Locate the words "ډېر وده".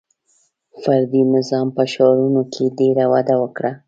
2.79-3.35